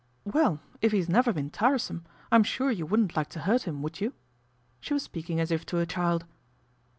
[0.25, 4.01] "Well, if he's never been tiresome I'm sure you wouldn't like to hurt him, would
[4.01, 4.15] you?"
[4.81, 6.25] She was speaking as if to a child.